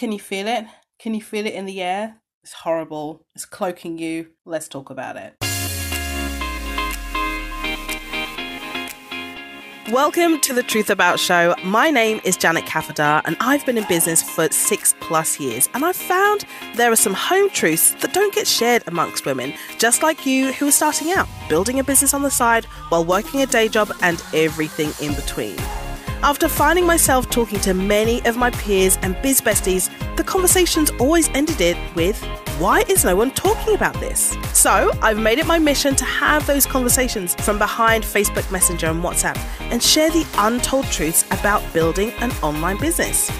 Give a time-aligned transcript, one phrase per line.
[0.00, 0.64] Can you feel it?
[0.98, 2.16] Can you feel it in the air?
[2.42, 3.26] It's horrible.
[3.34, 4.28] It's cloaking you.
[4.46, 5.34] Let's talk about it.
[9.92, 11.54] Welcome to the Truth About Show.
[11.62, 15.68] My name is Janet Kafadar, and I've been in business for six plus years.
[15.74, 16.46] And I've found
[16.76, 20.68] there are some home truths that don't get shared amongst women, just like you who
[20.68, 24.24] are starting out, building a business on the side while working a day job and
[24.32, 25.58] everything in between.
[26.22, 31.30] After finding myself talking to many of my peers and biz besties, the conversations always
[31.30, 32.22] ended it with,
[32.58, 34.36] why is no one talking about this?
[34.52, 39.02] So I've made it my mission to have those conversations from behind Facebook Messenger and
[39.02, 39.38] WhatsApp
[39.72, 43.30] and share the untold truths about building an online business.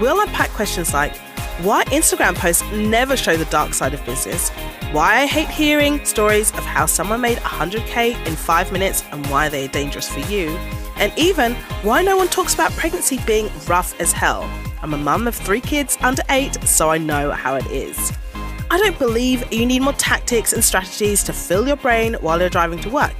[0.00, 1.14] We'll unpack questions like
[1.60, 4.48] why Instagram posts never show the dark side of business,
[4.92, 9.50] why I hate hearing stories of how someone made 100k in five minutes and why
[9.50, 10.58] they're dangerous for you,
[11.02, 14.48] and even why no one talks about pregnancy being rough as hell.
[14.82, 18.12] I'm a mum of three kids under eight, so I know how it is.
[18.70, 22.48] I don't believe you need more tactics and strategies to fill your brain while you're
[22.48, 23.14] driving to work.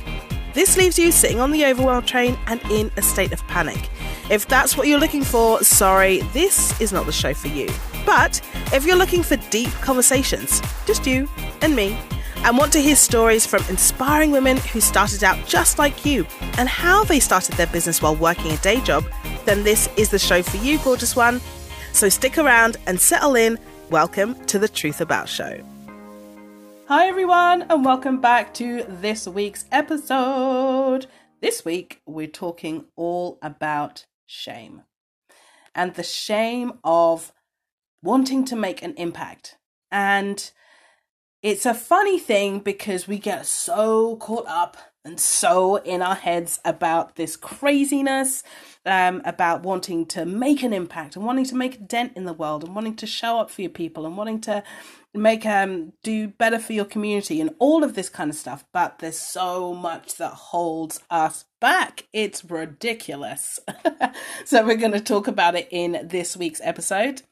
[0.54, 3.90] This leaves you sitting on the overwhelmed train and in a state of panic.
[4.30, 7.68] If that's what you're looking for, sorry, this is not the show for you.
[8.06, 8.40] But
[8.72, 11.28] if you're looking for deep conversations, just you
[11.62, 11.98] and me,
[12.44, 16.26] and want to hear stories from inspiring women who started out just like you
[16.58, 19.04] and how they started their business while working a day job,
[19.44, 21.40] then this is the show for you, gorgeous one.
[21.92, 23.58] So stick around and settle in
[23.90, 25.60] Welcome to the Truth About Show.
[26.88, 31.06] Hi, everyone, and welcome back to this week's episode.
[31.40, 34.82] This week, we're talking all about shame
[35.74, 37.32] and the shame of
[38.02, 39.58] wanting to make an impact.
[39.90, 40.50] And
[41.42, 46.60] it's a funny thing because we get so caught up and so in our heads
[46.64, 48.44] about this craziness
[48.86, 52.32] um, about wanting to make an impact and wanting to make a dent in the
[52.32, 54.62] world and wanting to show up for your people and wanting to
[55.14, 58.64] make um do better for your community and all of this kind of stuff.
[58.72, 62.06] But there's so much that holds us back.
[62.12, 63.58] It's ridiculous.
[64.44, 67.22] So we're going to talk about it in this week's episode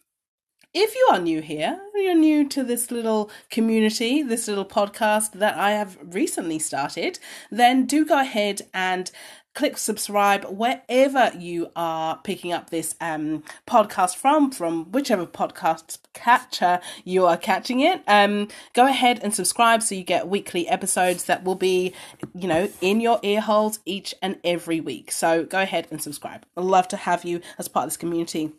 [0.72, 5.56] if you are new here, you're new to this little community, this little podcast that
[5.56, 7.18] I have recently started,
[7.50, 9.10] then do go ahead and
[9.52, 16.78] click subscribe wherever you are picking up this um, podcast from, from whichever podcast catcher
[17.04, 18.00] you are catching it.
[18.06, 21.92] Um, go ahead and subscribe so you get weekly episodes that will be,
[22.32, 25.10] you know, in your ear holes each and every week.
[25.10, 26.46] So go ahead and subscribe.
[26.56, 28.52] I'd love to have you as part of this community.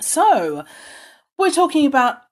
[0.00, 0.64] So,
[1.38, 2.22] we're talking about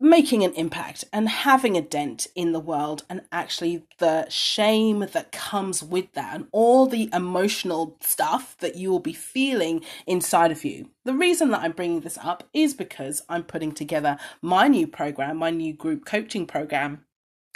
[0.00, 5.32] making an impact and having a dent in the world and actually the shame that
[5.32, 10.64] comes with that and all the emotional stuff that you will be feeling inside of
[10.64, 10.90] you.
[11.04, 15.38] The reason that I'm bringing this up is because I'm putting together my new program,
[15.38, 17.04] my new group coaching program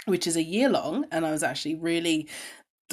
[0.05, 2.27] which is a year long and i was actually really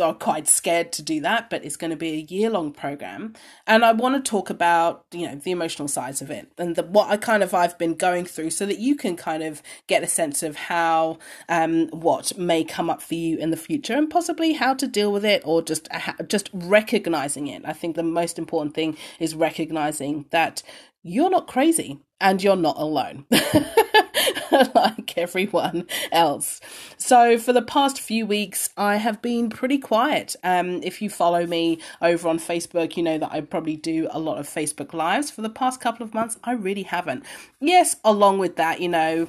[0.01, 3.35] are quite scared to do that, but it's going to be a year long program.
[3.67, 6.83] And I want to talk about, you know, the emotional sides of it and the,
[6.83, 10.03] what I kind of I've been going through so that you can kind of get
[10.03, 11.19] a sense of how,
[11.49, 15.13] um, what may come up for you in the future and possibly how to deal
[15.13, 15.89] with it or just,
[16.29, 17.63] just recognizing it.
[17.65, 20.63] I think the most important thing is recognizing that
[21.03, 23.27] you're not crazy and you're not alone.
[24.75, 26.61] like everyone else.
[26.97, 30.37] So, for the past few weeks, I have been pretty quiet.
[30.43, 34.19] Um, if you follow me over on Facebook, you know that I probably do a
[34.19, 35.31] lot of Facebook Lives.
[35.31, 37.25] For the past couple of months, I really haven't.
[37.61, 39.29] Yes, along with that, you know,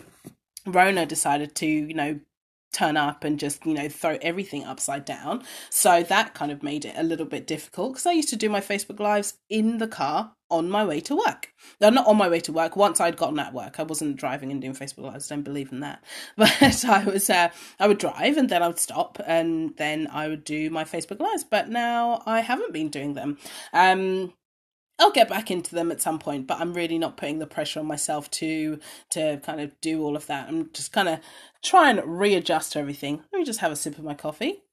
[0.66, 2.20] Rona decided to, you know,
[2.78, 5.44] turn up and just you know throw everything upside down.
[5.70, 8.50] So that kind of made it a little bit difficult because i used to do
[8.50, 11.54] my facebook lives in the car on my way to work.
[11.82, 12.76] No not on my way to work.
[12.76, 15.28] Once i'd gotten at work i wasn't driving and doing facebook lives.
[15.28, 16.04] Don't believe in that.
[16.38, 17.50] But i was uh,
[17.80, 21.20] i would drive and then i would stop and then i would do my facebook
[21.20, 21.44] lives.
[21.44, 23.38] But now i haven't been doing them.
[23.74, 24.34] Um
[25.00, 27.80] I'll get back into them at some point, but I'm really not putting the pressure
[27.80, 28.80] on myself to
[29.12, 30.50] to kind of do all of that.
[30.50, 31.20] I'm just kind of
[31.64, 33.24] try and readjust everything.
[33.32, 34.64] Let me just have a sip of my coffee.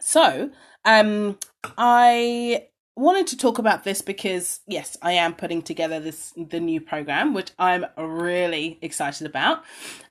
[0.00, 0.50] So,
[0.84, 1.38] um,
[1.78, 2.66] I
[2.96, 7.32] wanted to talk about this because yes, I am putting together this the new program,
[7.32, 9.64] which I'm really excited about,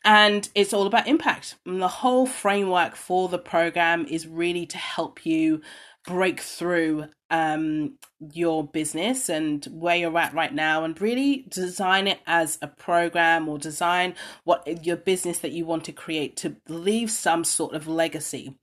[0.06, 1.56] and it's all about impact.
[1.66, 5.62] And the whole framework for the program is really to help you
[6.06, 7.98] break through um,
[8.32, 13.50] your business and where you're at right now and really design it as a program
[13.50, 14.14] or design
[14.44, 18.54] what your business that you want to create to leave some sort of legacy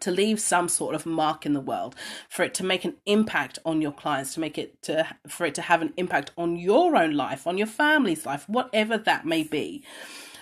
[0.00, 1.94] to leave some sort of mark in the world
[2.30, 5.54] for it to make an impact on your clients to make it to for it
[5.54, 9.42] to have an impact on your own life on your family's life whatever that may
[9.42, 9.84] be.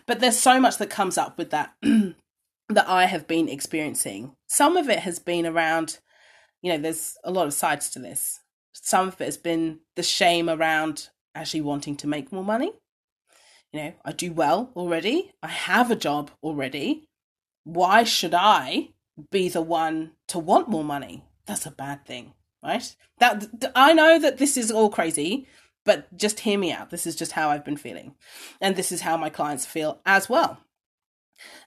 [0.06, 4.36] But there's so much that comes up with that that I have been experiencing.
[4.48, 5.98] Some of it has been around
[6.64, 8.40] you know there's a lot of sides to this
[8.72, 12.72] some of it has been the shame around actually wanting to make more money
[13.72, 17.06] you know I do well already I have a job already
[17.62, 18.94] why should I
[19.30, 21.24] be the one to want more money.
[21.46, 22.32] That's a bad thing,
[22.62, 22.94] right?
[23.18, 25.46] That I know that this is all crazy,
[25.84, 26.90] but just hear me out.
[26.90, 28.14] This is just how I've been feeling.
[28.60, 30.58] And this is how my clients feel as well.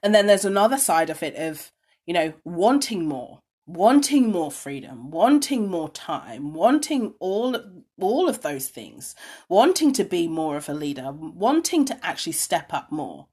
[0.02, 1.72] And then there's another side of it of,
[2.06, 7.56] you know, wanting more, wanting more freedom, wanting more time, wanting all
[8.00, 9.14] all of those things,
[9.48, 13.28] wanting to be more of a leader, wanting to actually step up more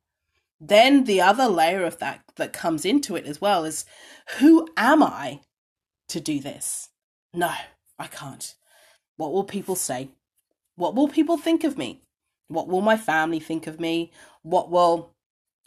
[0.60, 3.86] then the other layer of that that comes into it as well is
[4.40, 5.42] who am I
[6.10, 6.90] to do this?
[7.34, 7.52] No,
[8.00, 8.56] I can't.
[9.18, 10.10] What will people say?
[10.76, 12.02] What will people think of me?
[12.48, 14.12] What will my family think of me?
[14.44, 15.14] What will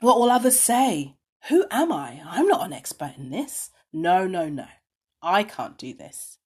[0.01, 1.17] what will others say?
[1.49, 2.21] Who am I?
[2.27, 3.71] I'm not an expert in this.
[3.93, 4.67] No, no, no.
[5.23, 6.39] I can't do this.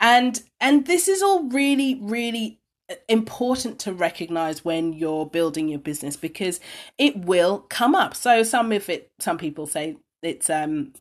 [0.00, 2.60] And and this is all really really
[3.08, 6.60] important to recognize when you're building your business because
[6.98, 8.14] it will come up.
[8.14, 10.92] So some of it, some people say it's um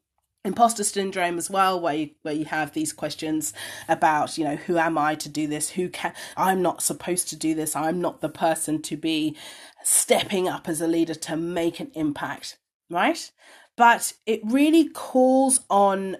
[0.45, 3.51] imposter syndrome as well where you, where you have these questions
[3.89, 7.35] about you know who am i to do this who can i'm not supposed to
[7.35, 9.35] do this i'm not the person to be
[9.83, 12.57] stepping up as a leader to make an impact
[12.89, 13.31] right
[13.77, 16.17] but it really calls on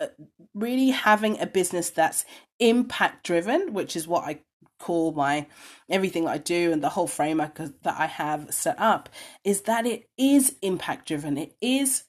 [0.00, 0.06] uh,
[0.54, 2.24] really having a business that's
[2.60, 4.38] impact driven which is what i
[4.80, 5.46] call my
[5.88, 9.08] everything that I do and the whole framework that I have set up
[9.42, 11.38] is that it is impact driven.
[11.38, 12.04] It is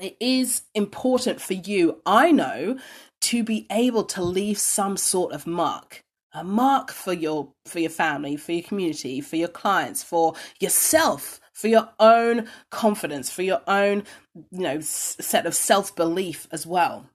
[0.00, 2.78] it is important for you, I know,
[3.22, 6.02] to be able to leave some sort of mark
[6.34, 11.40] a mark for your for your family for your community for your clients for yourself
[11.54, 14.02] for your own confidence for your own
[14.50, 17.06] you know set of self-belief as well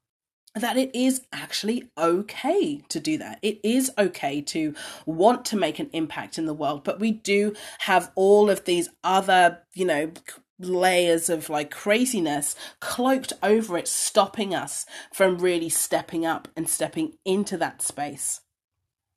[0.55, 3.39] that it is actually okay to do that.
[3.41, 4.73] It is okay to
[5.05, 8.89] want to make an impact in the world, but we do have all of these
[9.03, 10.11] other, you know,
[10.59, 17.13] layers of like craziness cloaked over it, stopping us from really stepping up and stepping
[17.23, 18.41] into that space.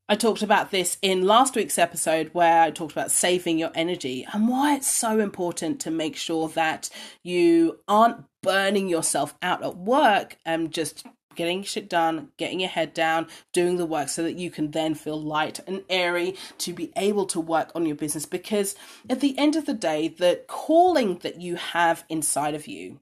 [0.09, 4.27] I talked about this in last week's episode where I talked about saving your energy
[4.33, 6.91] and why it's so important to make sure that
[7.23, 11.07] you aren't burning yourself out at work and just
[11.37, 14.95] getting shit done, getting your head down, doing the work so that you can then
[14.95, 18.27] feel light and airy to be able to work on your business.
[18.27, 18.75] Because
[19.09, 23.01] at the end of the day, the calling that you have inside of you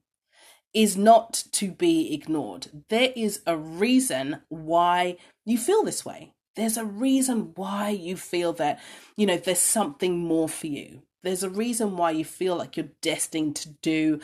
[0.72, 2.84] is not to be ignored.
[2.88, 6.34] There is a reason why you feel this way.
[6.56, 8.80] There's a reason why you feel that,
[9.16, 11.02] you know, there's something more for you.
[11.22, 14.20] There's a reason why you feel like you're destined to do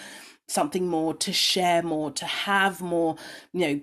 [0.49, 3.17] something more, to share more, to have more,
[3.53, 3.81] you know,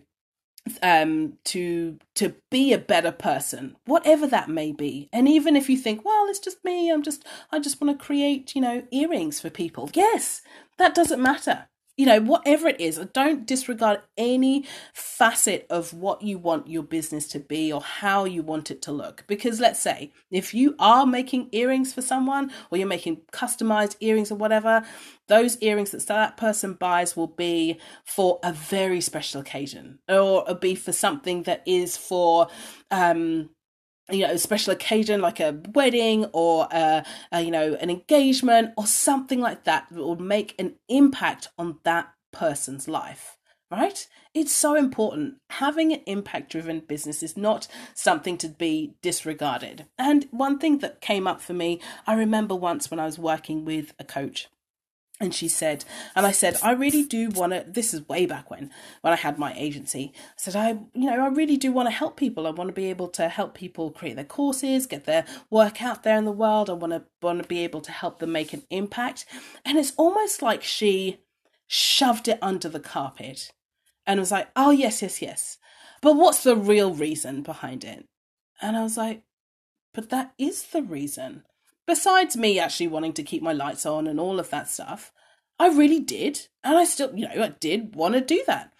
[0.84, 5.10] um to to be a better person whatever that may be.
[5.13, 8.06] And even if you think well it's just me i'm just i just want to
[8.06, 9.90] create you know earrings for people.
[9.94, 10.42] Yes
[10.78, 16.40] that doesn't matter you know, whatever it is, don't disregard any facet of what you
[16.40, 19.24] want your business to be or how you want it to look.
[19.28, 24.31] Because let's say if you are making earrings for someone or you're making customized earrings
[24.31, 24.83] or whatever,
[25.28, 30.73] those earrings that that person buys will be for a very special occasion or be
[30.73, 32.47] for something that is for
[32.90, 33.50] um
[34.12, 38.72] you know, a special occasion like a wedding or a, a, you know an engagement
[38.78, 43.38] or something like that that will make an impact on that person's life
[43.72, 44.07] right?
[44.36, 45.38] It's so important.
[45.50, 49.88] Having an impact driven business is not something to be disregarded.
[49.98, 53.66] And one thing that came up for me i remember once when i was working
[53.66, 54.48] with a coach
[55.23, 55.83] and she said
[56.15, 58.69] and i said i really do want to this is way back when
[59.01, 61.92] when i had my agency i said i you know i really do want to
[61.92, 62.47] help people.
[62.47, 66.03] I want to be able to help people create their courses get their work out
[66.03, 66.69] there in the world.
[66.69, 69.25] I want to want to be able to help them make an impact.
[69.65, 71.19] And it's almost like she
[71.68, 73.51] shoved it under the carpet
[74.06, 75.57] and was like oh yes yes yes.
[76.01, 78.06] But what's the real reason behind it?
[78.61, 79.23] And i was like
[79.94, 81.44] but that is the reason
[81.87, 85.13] besides me actually wanting to keep my lights on and all of that stuff,
[85.59, 86.47] I really did.
[86.63, 88.73] And I still, you know, I did want to do that.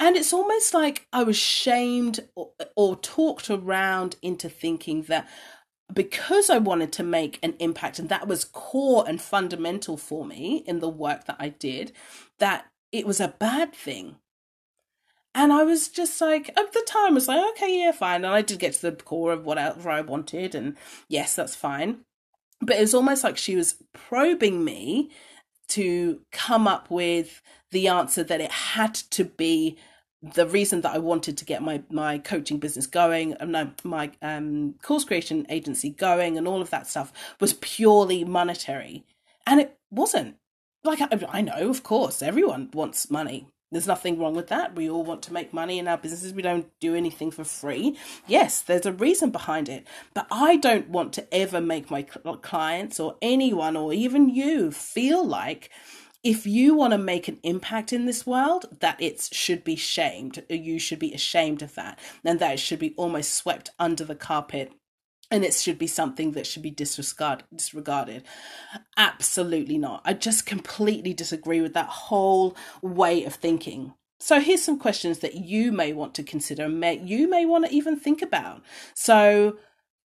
[0.00, 5.28] And it's almost like I was shamed or, or talked around into thinking that
[5.92, 10.64] because I wanted to make an impact and that was core and fundamental for me
[10.66, 11.92] in the work that I did,
[12.38, 14.16] that it was a bad thing
[15.34, 18.24] And I was just like, at the time, I was like, okay, yeah, fine.
[18.24, 20.54] And I did get to the core of whatever I wanted.
[20.54, 20.76] And
[21.08, 22.04] yes, that's fine.
[22.64, 25.10] But it was almost like she was probing me
[25.68, 29.76] to come up with the answer that it had to be
[30.22, 34.10] the reason that I wanted to get my my coaching business going and um, my
[34.22, 39.04] um, course creation agency going and all of that stuff was purely monetary,
[39.46, 40.36] and it wasn't.
[40.82, 43.48] Like I, I know, of course, everyone wants money.
[43.74, 44.76] There's nothing wrong with that.
[44.76, 46.32] We all want to make money in our businesses.
[46.32, 47.98] We don't do anything for free.
[48.24, 49.84] Yes, there's a reason behind it.
[50.14, 55.26] But I don't want to ever make my clients or anyone or even you feel
[55.26, 55.70] like
[56.22, 60.44] if you want to make an impact in this world, that it should be shamed.
[60.48, 64.14] You should be ashamed of that, and that it should be almost swept under the
[64.14, 64.72] carpet.
[65.34, 68.22] And it should be something that should be disregard, disregarded.
[68.96, 70.00] Absolutely not.
[70.04, 73.94] I just completely disagree with that whole way of thinking.
[74.20, 77.74] So here's some questions that you may want to consider, may you may want to
[77.74, 78.62] even think about.
[78.94, 79.58] So,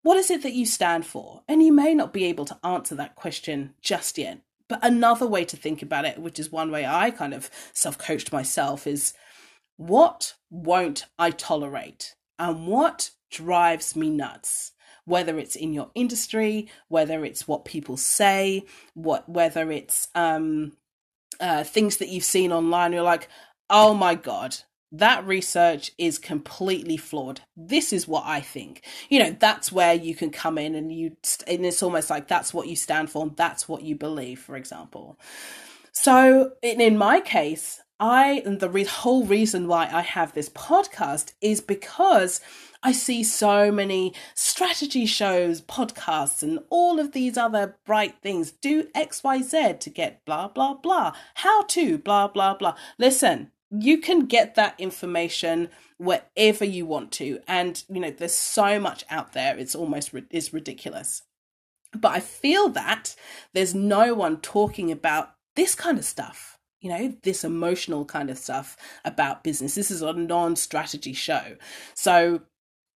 [0.03, 1.43] what is it that you stand for?
[1.47, 4.41] And you may not be able to answer that question just yet.
[4.67, 7.97] But another way to think about it, which is one way I kind of self
[7.97, 9.15] coached myself, is
[9.77, 14.73] what won't I tolerate and what drives me nuts?
[15.05, 20.73] Whether it's in your industry, whether it's what people say, what whether it's um,
[21.41, 23.29] uh, things that you've seen online, you're like,
[23.69, 24.57] oh my god,
[24.93, 27.41] that research is completely flawed.
[27.57, 28.85] This is what I think.
[29.09, 31.17] You know, that's where you can come in and you,
[31.47, 34.55] and it's almost like that's what you stand for and that's what you believe, for
[34.55, 35.19] example.
[35.93, 40.51] So, in, in my case, I, and the re- whole reason why I have this
[40.51, 42.41] podcast is because
[42.83, 48.51] I see so many strategy shows, podcasts, and all of these other bright things.
[48.51, 51.13] Do XYZ to get blah, blah, blah.
[51.37, 52.75] How to, blah, blah, blah.
[52.99, 58.79] Listen, you can get that information wherever you want to and you know there's so
[58.79, 61.23] much out there it's almost is ridiculous
[61.97, 63.15] but i feel that
[63.55, 68.37] there's no one talking about this kind of stuff you know this emotional kind of
[68.37, 71.57] stuff about business this is a non-strategy show
[71.95, 72.43] so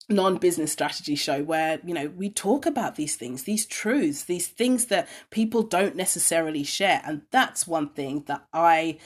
[0.09, 4.85] non-business strategy show where you know we talk about these things these truths these things
[4.85, 8.97] that people don't necessarily share and that's one thing that i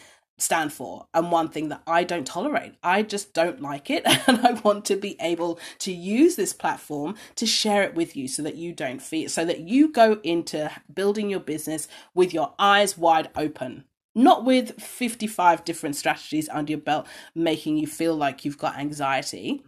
[0.41, 2.73] stand for and one thing that I don't tolerate.
[2.83, 7.15] I just don't like it and I want to be able to use this platform
[7.35, 10.71] to share it with you so that you don't feel so that you go into
[10.93, 13.85] building your business with your eyes wide open.
[14.13, 19.63] Not with 55 different strategies under your belt making you feel like you've got anxiety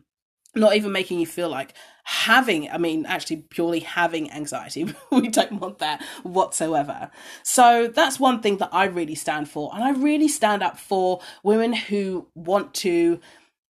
[0.56, 1.74] not even making you feel like
[2.06, 4.94] having i mean actually purely having anxiety.
[5.12, 7.10] We don't want that whatsoever.
[7.44, 9.72] So that's one thing that i really stand for.
[9.74, 13.20] And i really stand up for women who want to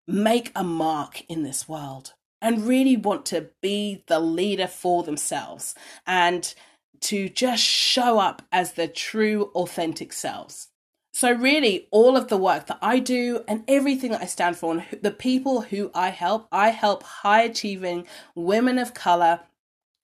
[0.07, 5.75] make a mark in this world and really want to be the leader for themselves
[6.07, 6.55] and
[7.01, 10.69] to just show up as their true authentic selves
[11.19, 14.73] so, really, all of the work that I do and everything that I stand for,
[14.73, 18.07] and the people who I help, I help high achieving
[18.37, 19.41] women of color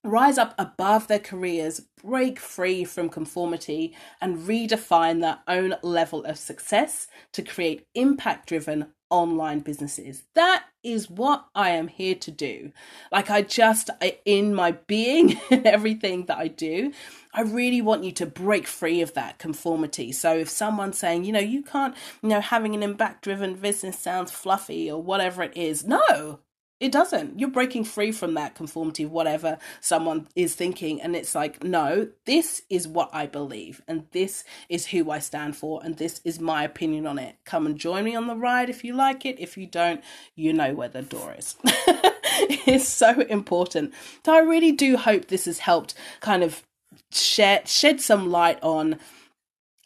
[0.02, 6.36] rise up above their careers, break free from conformity, and redefine their own level of
[6.36, 10.24] success to create impact driven online businesses.
[10.34, 12.72] That is what I am here to do.
[13.12, 13.90] Like, I just,
[14.24, 16.92] in my being and everything that I do,
[17.32, 20.12] I really want you to break free of that conformity.
[20.12, 23.98] So if someone's saying, you know, you can't, you know, having an impact driven business
[23.98, 26.40] sounds fluffy or whatever it is, no,
[26.80, 27.38] it doesn't.
[27.38, 31.00] You're breaking free from that conformity whatever someone is thinking.
[31.00, 33.80] And it's like, no, this is what I believe.
[33.86, 35.80] And this is who I stand for.
[35.84, 37.36] And this is my opinion on it.
[37.44, 39.38] Come and join me on the ride if you like it.
[39.38, 40.02] If you don't,
[40.34, 41.56] you know where the door is.
[41.64, 43.94] it's so important.
[44.24, 46.62] So I really do hope this has helped kind of
[47.10, 48.98] shed shed some light on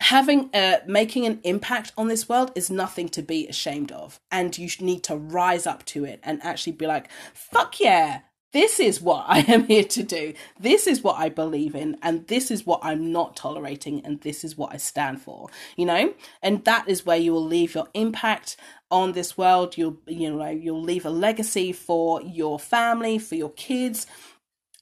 [0.01, 4.57] having a making an impact on this world is nothing to be ashamed of and
[4.57, 8.21] you need to rise up to it and actually be like fuck yeah
[8.53, 10.35] this is what I am here to do.
[10.59, 14.45] This is what I believe in, and this is what I'm not tolerating, and this
[14.45, 15.49] is what I stand for.
[15.77, 18.57] You know, and that is where you will leave your impact
[18.91, 19.77] on this world.
[19.77, 24.07] You'll, you know, you'll leave a legacy for your family, for your kids,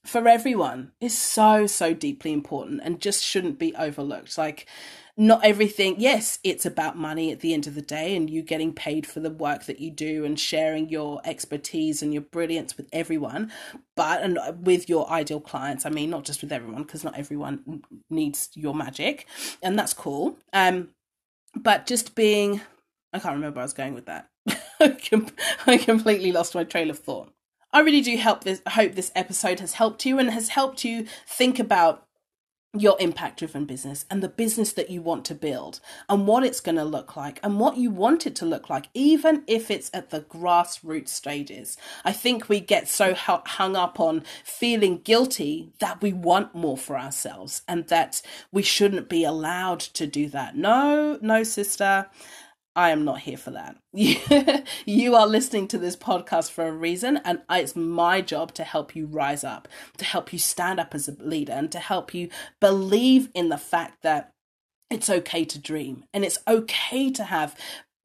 [0.04, 4.66] for everyone is so so deeply important and just shouldn't be overlooked like
[5.16, 8.72] not everything yes it's about money at the end of the day and you getting
[8.72, 12.88] paid for the work that you do and sharing your expertise and your brilliance with
[12.92, 13.50] everyone.
[13.94, 17.82] But and with your ideal clients i mean not just with everyone because not everyone
[18.10, 19.26] needs your magic
[19.62, 20.38] and that's cool.
[20.52, 20.90] Um
[21.54, 22.60] but just being
[23.12, 24.28] i can't remember i was going with that.
[25.66, 27.32] I completely lost my trail of thought.
[27.72, 31.06] I really do help this hope this episode has helped you and has helped you
[31.26, 32.05] think about
[32.72, 36.60] your impact driven business and the business that you want to build and what it's
[36.60, 39.90] going to look like and what you want it to look like, even if it's
[39.94, 41.76] at the grassroots stages.
[42.04, 46.98] I think we get so hung up on feeling guilty that we want more for
[46.98, 48.20] ourselves and that
[48.52, 50.56] we shouldn't be allowed to do that.
[50.56, 52.06] No, no, sister.
[52.76, 53.78] I am not here for that.
[54.84, 58.94] you are listening to this podcast for a reason, and it's my job to help
[58.94, 59.66] you rise up,
[59.96, 62.28] to help you stand up as a leader, and to help you
[62.60, 64.32] believe in the fact that
[64.90, 67.56] it's okay to dream and it's okay to have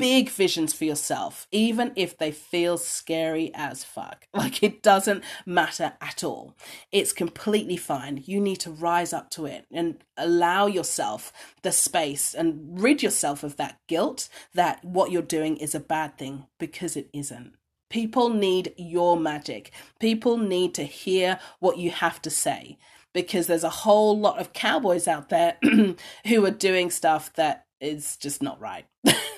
[0.02, 4.28] big visions for yourself, even if they feel scary as fuck.
[4.42, 6.56] Like it doesn't matter at all.
[6.92, 8.24] It's completely fine.
[8.26, 11.32] You need to rise up to it and allow yourself
[11.62, 16.18] the space and rid yourself of that guilt that what you're doing is a bad
[16.18, 17.54] thing because it isn't.
[17.92, 19.72] People need your magic.
[20.00, 22.80] People need to hear what you have to say
[23.14, 25.58] because there's a whole lot of cowboys out there
[26.26, 28.86] who are doing stuff that is just not right.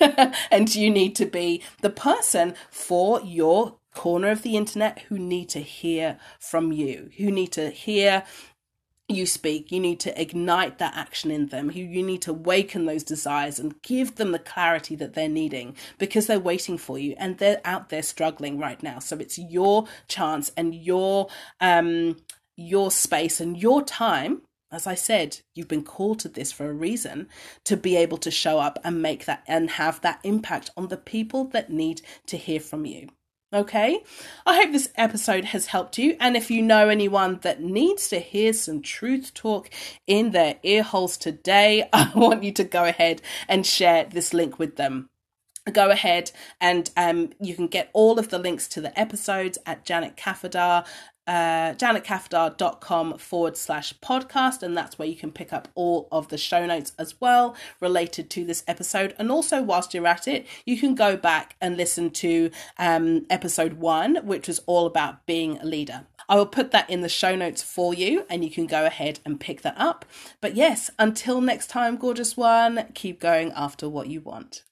[0.50, 5.48] and you need to be the person for your corner of the internet who need
[5.48, 8.24] to hear from you, who need to hear
[9.08, 11.70] you speak, you need to ignite that action in them.
[11.70, 15.76] You, you need to awaken those desires and give them the clarity that they're needing
[15.98, 18.98] because they're waiting for you and they're out there struggling right now.
[19.00, 21.28] So it's your chance and your
[21.60, 22.16] um
[22.56, 24.42] your space and your time
[24.74, 27.28] as I said, you've been called to this for a reason
[27.64, 30.96] to be able to show up and make that and have that impact on the
[30.96, 33.08] people that need to hear from you.
[33.52, 34.02] Okay,
[34.44, 36.16] I hope this episode has helped you.
[36.18, 39.70] And if you know anyone that needs to hear some truth talk
[40.08, 44.58] in their ear holes today, I want you to go ahead and share this link
[44.58, 45.08] with them
[45.72, 49.84] go ahead and um, you can get all of the links to the episodes at
[49.84, 50.86] Janet Kafadar
[51.26, 56.38] uh, janetkafadar.com forward slash podcast, and that's where you can pick up all of the
[56.38, 59.14] show notes as well related to this episode.
[59.18, 63.74] And also, whilst you're at it, you can go back and listen to um, episode
[63.74, 66.06] one, which was all about being a leader.
[66.28, 69.20] I will put that in the show notes for you, and you can go ahead
[69.24, 70.04] and pick that up.
[70.40, 74.62] But yes, until next time, gorgeous one, keep going after what you want.